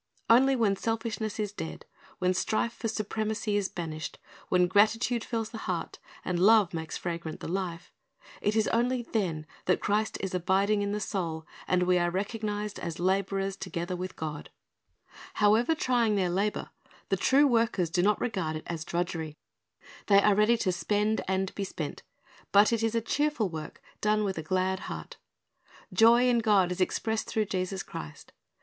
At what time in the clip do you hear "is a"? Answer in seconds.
22.81-23.01